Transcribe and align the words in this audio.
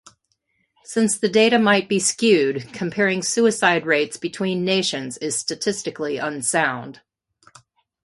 Since 0.83 1.19
the 1.19 1.29
data 1.29 1.59
might 1.59 1.87
be 1.87 1.99
skewed, 1.99 2.73
comparing 2.73 3.21
suicide 3.21 3.85
rates 3.85 4.17
between 4.17 4.65
nations 4.65 5.19
is 5.19 5.37
statistically 5.37 6.17
unsound. 6.17 7.01